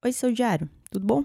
[0.00, 1.24] Oi, seu diário, tudo bom?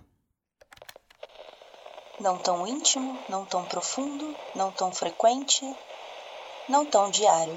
[2.19, 5.63] Não tão íntimo, não tão profundo, não tão frequente,
[6.67, 7.55] não tão diário.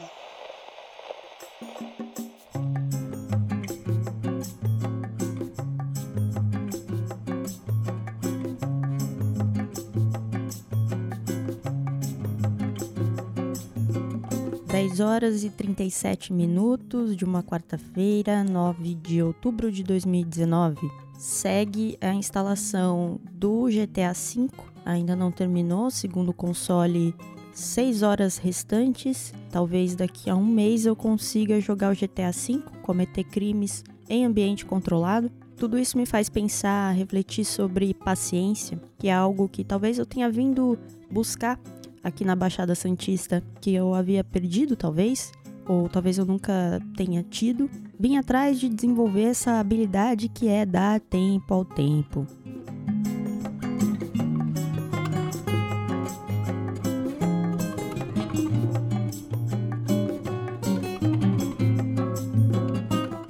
[14.66, 22.12] Dez horas e 37 minutos de uma quarta-feira, 9 de outubro de 2019 segue a
[22.12, 24.48] instalação do GTA V.
[24.84, 27.14] Ainda não terminou, segundo o console,
[27.52, 29.32] 6 horas restantes.
[29.50, 34.64] Talvez daqui a um mês eu consiga jogar o GTA V, cometer crimes em ambiente
[34.64, 35.30] controlado.
[35.56, 40.30] Tudo isso me faz pensar, refletir sobre paciência, que é algo que talvez eu tenha
[40.30, 40.78] vindo
[41.10, 41.58] buscar
[42.04, 45.32] aqui na Baixada Santista, que eu havia perdido, talvez,
[45.66, 51.00] ou talvez eu nunca tenha tido vim atrás de desenvolver essa habilidade que é dar
[51.00, 52.26] tempo ao tempo.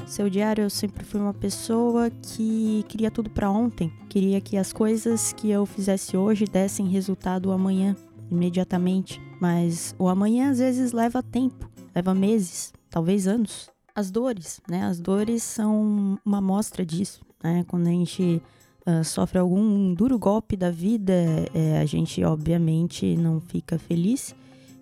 [0.06, 3.92] Seu diário, eu sempre fui uma pessoa que queria tudo para ontem.
[4.08, 7.94] Queria que as coisas que eu fizesse hoje dessem resultado amanhã,
[8.30, 9.20] imediatamente.
[9.38, 14.84] Mas o amanhã às vezes leva tempo, leva meses, talvez anos as dores, né?
[14.84, 17.64] As dores são uma amostra disso, né?
[17.66, 18.42] Quando a gente
[18.86, 21.14] uh, sofre algum duro golpe da vida,
[21.54, 24.36] é, a gente obviamente não fica feliz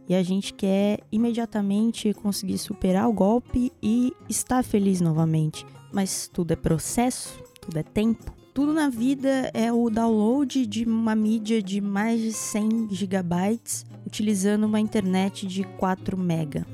[0.08, 5.64] e a gente quer imediatamente conseguir superar o golpe e estar feliz novamente.
[5.92, 8.34] Mas tudo é processo, tudo é tempo.
[8.52, 14.64] Tudo na vida é o download de uma mídia de mais de 100 gigabytes utilizando
[14.64, 16.66] uma internet de 4 mega.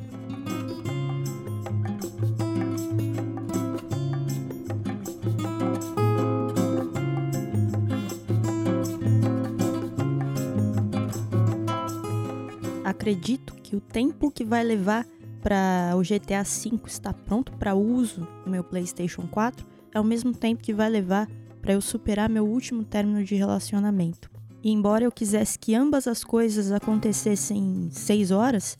[12.90, 15.06] Acredito que o tempo que vai levar
[15.40, 20.32] para o GTA V estar pronto para uso no meu PlayStation 4 é o mesmo
[20.32, 21.28] tempo que vai levar
[21.62, 24.30] para eu superar meu último término de relacionamento.
[24.62, 28.76] E embora eu quisesse que ambas as coisas acontecessem em 6 horas,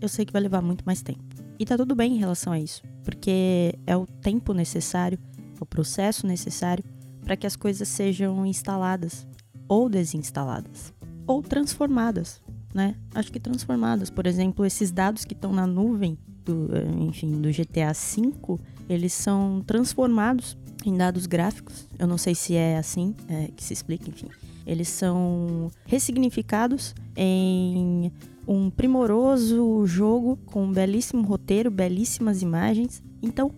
[0.00, 1.22] eu sei que vai levar muito mais tempo.
[1.58, 5.66] E tá tudo bem em relação a isso, porque é o tempo necessário, é o
[5.66, 6.84] processo necessário
[7.24, 9.26] para que as coisas sejam instaladas
[9.68, 10.94] ou desinstaladas
[11.26, 12.40] ou transformadas
[12.78, 12.94] né?
[13.12, 14.08] Acho que transformadas.
[14.08, 18.56] Por exemplo, esses dados que estão na nuvem do, eh, enfim, do GTA V,
[18.88, 20.56] eles são transformados
[20.86, 21.88] em dados gráficos.
[21.98, 24.28] Eu não sei se é assim é, que se explica, enfim.
[24.64, 28.12] Eles são ressignificados em
[28.46, 33.02] um primoroso jogo com um belíssimo roteiro, belíssimas imagens.
[33.20, 33.50] Então,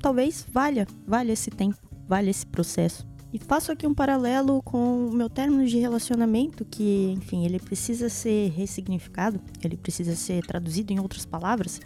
[0.00, 3.06] talvez valha, valha esse tempo, valha esse processo.
[3.34, 8.08] E faço aqui um paralelo com o meu término de relacionamento, que, enfim, ele precisa
[8.08, 11.80] ser ressignificado, ele precisa ser traduzido em outras palavras,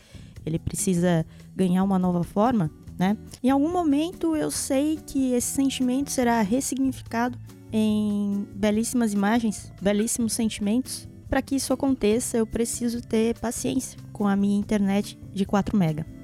[0.44, 1.25] ele precisa
[1.56, 3.16] ganhar uma nova forma, né?
[3.42, 7.38] Em algum momento eu sei que esse sentimento será ressignificado
[7.72, 11.08] em belíssimas imagens, belíssimos sentimentos.
[11.31, 16.17] Para que isso aconteça, eu preciso ter paciência com a minha internet de 4 mega.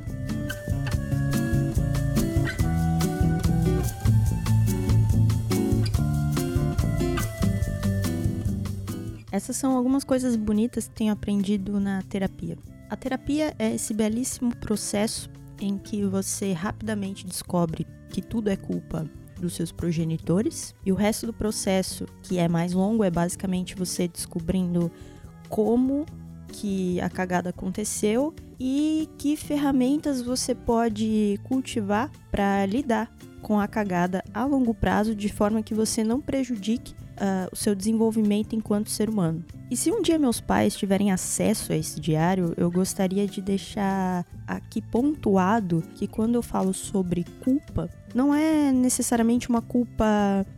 [9.34, 12.56] Essas são algumas coisas bonitas que tenho aprendido na terapia.
[12.88, 15.28] A terapia é esse belíssimo processo
[15.60, 19.04] em que você rapidamente descobre que tudo é culpa
[19.40, 24.06] dos seus progenitores e o resto do processo, que é mais longo, é basicamente você
[24.06, 24.88] descobrindo
[25.48, 26.06] como
[26.46, 33.12] que a cagada aconteceu e que ferramentas você pode cultivar para lidar
[33.42, 37.74] com a cagada a longo prazo de forma que você não prejudique uh, o seu
[37.74, 39.44] desenvolvimento enquanto ser humano.
[39.70, 44.24] E se um dia meus pais tiverem acesso a esse diário, eu gostaria de deixar
[44.46, 50.04] aqui pontuado que quando eu falo sobre culpa, não é necessariamente uma culpa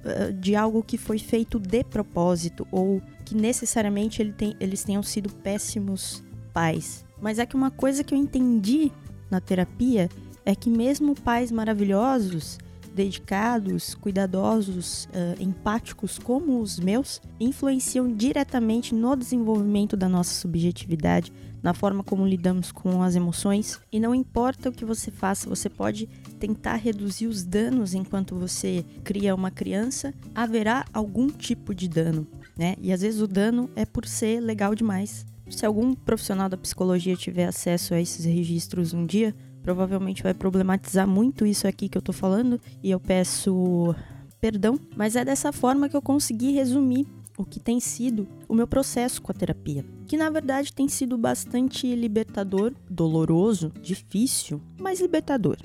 [0.04, 5.02] uh, de algo que foi feito de propósito ou que necessariamente ele tem, eles tenham
[5.02, 7.04] sido péssimos pais.
[7.20, 8.92] Mas é que uma coisa que eu entendi
[9.30, 10.08] na terapia
[10.44, 12.58] é que mesmo pais maravilhosos
[12.96, 21.30] dedicados, cuidadosos, uh, empáticos como os meus, influenciam diretamente no desenvolvimento da nossa subjetividade,
[21.62, 23.78] na forma como lidamos com as emoções.
[23.92, 26.06] E não importa o que você faça, você pode
[26.40, 32.26] tentar reduzir os danos enquanto você cria uma criança, haverá algum tipo de dano,
[32.56, 32.76] né?
[32.80, 35.26] E às vezes o dano é por ser legal demais.
[35.48, 41.06] Se algum profissional da psicologia tiver acesso a esses registros um dia, provavelmente vai problematizar
[41.06, 43.94] muito isso aqui que eu tô falando e eu peço
[44.40, 47.06] perdão, mas é dessa forma que eu consegui resumir
[47.36, 51.18] o que tem sido o meu processo com a terapia, que na verdade tem sido
[51.18, 55.56] bastante libertador, doloroso, difícil, mas libertador.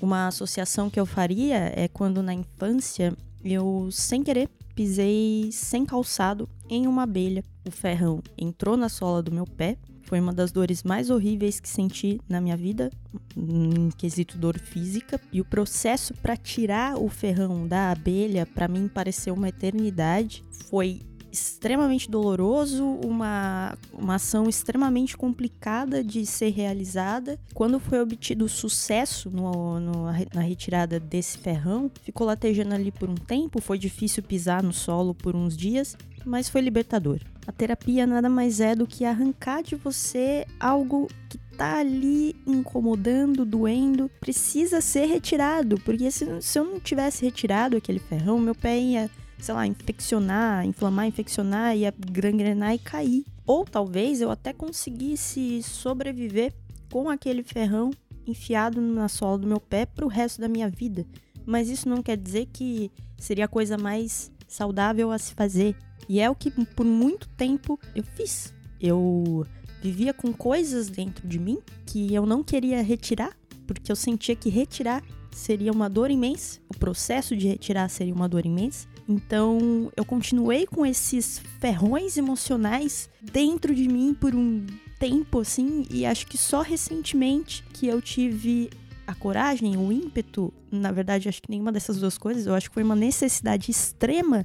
[0.00, 6.48] Uma associação que eu faria é quando na infância eu, sem querer, pisei sem calçado
[6.68, 7.44] em uma abelha.
[7.66, 9.76] O ferrão entrou na sola do meu pé.
[10.04, 12.90] Foi uma das dores mais horríveis que senti na minha vida,
[13.36, 15.20] em quesito dor física.
[15.32, 20.44] E o processo para tirar o ferrão da abelha, para mim, pareceu uma eternidade.
[20.70, 21.02] Foi
[21.38, 27.38] extremamente doloroso, uma, uma ação extremamente complicada de ser realizada.
[27.54, 30.04] Quando foi obtido sucesso no, no,
[30.34, 35.14] na retirada desse ferrão, ficou latejando ali por um tempo, foi difícil pisar no solo
[35.14, 37.20] por uns dias, mas foi libertador.
[37.46, 43.44] A terapia nada mais é do que arrancar de você algo que tá ali incomodando,
[43.44, 48.78] doendo, precisa ser retirado, porque se, se eu não tivesse retirado aquele ferrão, meu pé
[48.78, 53.24] ia sei lá, infeccionar, inflamar, infeccionar, ia gangrenar e cair.
[53.46, 56.52] Ou talvez eu até conseguisse sobreviver
[56.90, 57.90] com aquele ferrão
[58.26, 61.06] enfiado na sola do meu pé para o resto da minha vida.
[61.46, 65.74] Mas isso não quer dizer que seria a coisa mais saudável a se fazer.
[66.08, 68.54] E é o que por muito tempo eu fiz.
[68.80, 69.46] Eu
[69.82, 73.36] vivia com coisas dentro de mim que eu não queria retirar,
[73.66, 78.28] porque eu sentia que retirar seria uma dor imensa, o processo de retirar seria uma
[78.28, 78.88] dor imensa.
[79.08, 84.66] Então, eu continuei com esses ferrões emocionais dentro de mim por um
[84.98, 88.68] tempo assim, e acho que só recentemente que eu tive
[89.06, 92.74] a coragem, o ímpeto, na verdade, acho que nenhuma dessas duas coisas, eu acho que
[92.74, 94.44] foi uma necessidade extrema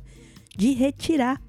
[0.55, 1.41] de retirar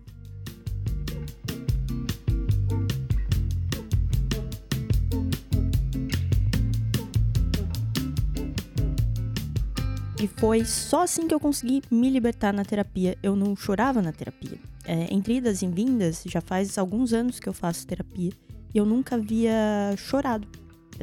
[10.25, 13.15] E foi só assim que eu consegui me libertar na terapia.
[13.23, 14.59] Eu não chorava na terapia.
[14.83, 18.33] É, entre idas e vindas, já faz alguns anos que eu faço terapia.
[18.73, 20.49] E eu nunca havia chorado.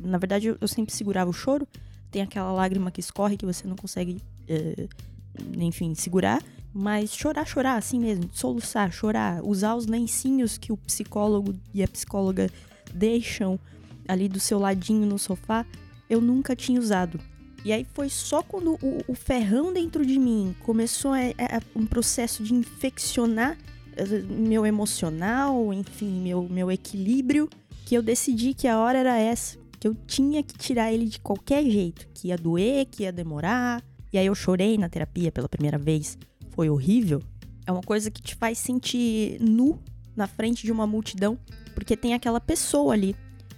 [0.03, 1.68] Na verdade, eu, eu sempre segurava o choro.
[2.09, 4.88] Tem aquela lágrima que escorre que você não consegue, é,
[5.56, 6.41] enfim, segurar.
[6.74, 8.27] Mas chorar, chorar, assim mesmo.
[8.33, 9.45] Soluçar, chorar.
[9.45, 12.50] Usar os lencinhos que o psicólogo e a psicóloga
[12.91, 13.59] deixam
[14.07, 15.63] ali do seu ladinho no sofá.
[16.09, 17.19] Eu nunca tinha usado.
[17.63, 21.86] E aí foi só quando o, o ferrão dentro de mim começou a, a, um
[21.86, 23.58] processo de infeccionar
[24.30, 27.50] meu emocional, enfim, meu, meu equilíbrio,
[27.86, 29.60] que eu decidi que a hora era essa.
[29.80, 32.08] Que eu tinha que tirar ele de qualquer jeito.
[32.13, 33.84] Que ia doer, que ia demorar.
[34.13, 36.18] E aí eu chorei na terapia pela primeira vez.
[36.52, 37.22] Foi horrível.
[37.66, 39.80] É uma coisa que te faz sentir nu
[40.16, 41.38] na frente de uma multidão.
[41.74, 43.16] Porque tem aquela pessoa ali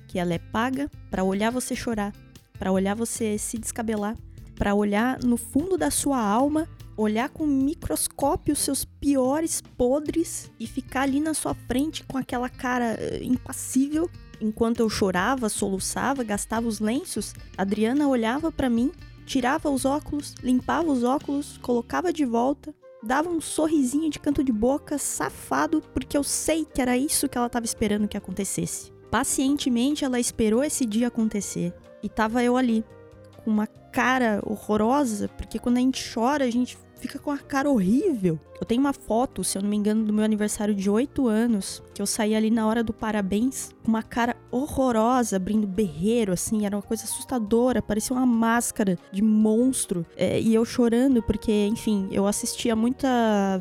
[0.07, 2.13] que ela é paga para olhar você chorar
[2.57, 4.17] para olhar você se descabelar,
[4.55, 10.67] para olhar no fundo da sua alma, olhar com microscópio os seus piores podres e
[10.67, 14.09] ficar ali na sua frente com aquela cara uh, impassível.
[14.39, 18.91] Enquanto eu chorava, soluçava, gastava os lenços, Adriana olhava para mim,
[19.25, 24.51] tirava os óculos, limpava os óculos, colocava de volta, dava um sorrisinho de canto de
[24.51, 28.91] boca, safado, porque eu sei que era isso que ela estava esperando que acontecesse.
[29.09, 31.73] Pacientemente ela esperou esse dia acontecer.
[32.03, 32.83] E tava eu ali,
[33.43, 37.69] com uma cara horrorosa, porque quando a gente chora, a gente fica com a cara
[37.69, 38.39] horrível.
[38.59, 41.83] Eu tenho uma foto, se eu não me engano, do meu aniversário de 8 anos,
[41.93, 46.65] que eu saí ali na hora do parabéns, com uma cara horrorosa, abrindo berreiro, assim,
[46.65, 50.05] era uma coisa assustadora, parecia uma máscara de monstro.
[50.15, 53.07] É, e eu chorando, porque, enfim, eu assistia muita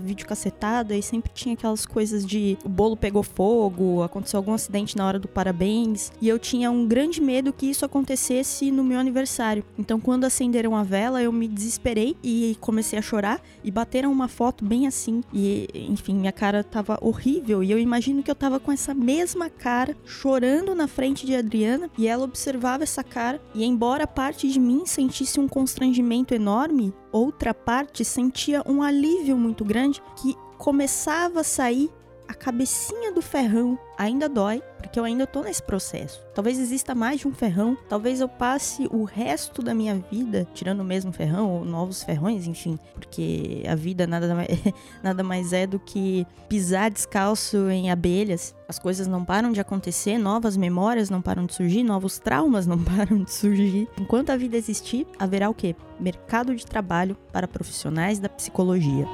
[0.02, 5.06] videocassetada e sempre tinha aquelas coisas de o bolo pegou fogo, aconteceu algum acidente na
[5.06, 9.64] hora do parabéns, e eu tinha um grande medo que isso acontecesse no meu aniversário.
[9.78, 14.28] Então, quando acenderam a vela, eu me desesperei e comecei a chorar, e bateram uma
[14.28, 15.22] foto bem assim.
[15.32, 17.62] E, enfim, minha cara tava horrível.
[17.62, 21.90] E eu imagino que eu tava com essa mesma cara, chorando na frente de Adriana.
[21.96, 23.40] E ela observava essa cara.
[23.54, 29.64] E embora parte de mim sentisse um constrangimento enorme, outra parte sentia um alívio muito
[29.64, 31.90] grande que começava a sair
[32.32, 36.24] a cabecinha do ferrão ainda dói, porque eu ainda tô nesse processo.
[36.34, 40.80] Talvez exista mais de um ferrão, talvez eu passe o resto da minha vida tirando
[40.80, 44.48] o mesmo ferrão ou novos ferrões, enfim, porque a vida nada mais,
[45.04, 48.54] nada mais é do que pisar descalço em abelhas.
[48.66, 52.78] As coisas não param de acontecer, novas memórias não param de surgir, novos traumas não
[52.82, 53.86] param de surgir.
[54.00, 55.76] Enquanto a vida existir, haverá o quê?
[56.00, 59.06] Mercado de trabalho para profissionais da psicologia.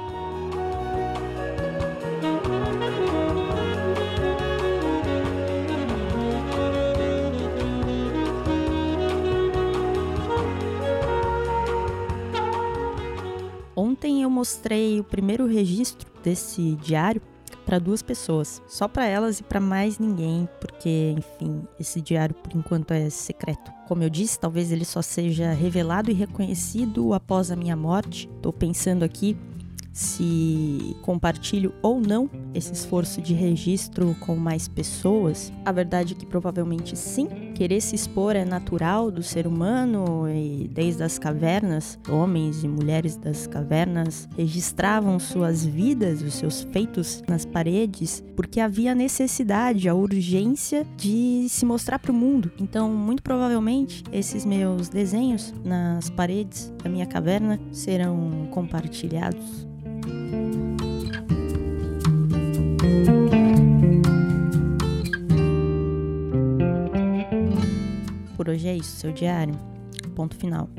[14.39, 17.21] Mostrei o primeiro registro desse diário
[17.65, 22.55] para duas pessoas, só para elas e para mais ninguém, porque, enfim, esse diário por
[22.55, 23.69] enquanto é secreto.
[23.85, 28.29] Como eu disse, talvez ele só seja revelado e reconhecido após a minha morte.
[28.37, 29.37] Estou pensando aqui
[29.91, 35.51] se compartilho ou não esse esforço de registro com mais pessoas.
[35.65, 37.27] A verdade é que provavelmente sim.
[37.59, 43.17] Querer se expor é natural do ser humano e desde as cavernas, homens e mulheres
[43.17, 50.87] das cavernas registravam suas vidas, os seus feitos nas paredes, porque havia necessidade, a urgência
[50.95, 52.49] de se mostrar para o mundo.
[52.61, 59.68] Então, muito provavelmente, esses meus desenhos nas paredes da minha caverna serão compartilhados
[68.69, 69.55] é isso, seu diário.
[70.15, 70.69] Ponto final.